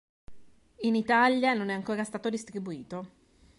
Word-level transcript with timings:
In 0.77 0.95
Italia 0.95 1.53
non 1.53 1.69
è 1.69 1.75
ancora 1.75 2.03
stato 2.03 2.31
distribuito. 2.31 3.09